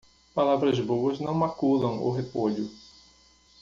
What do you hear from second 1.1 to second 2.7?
não maculam o repolho.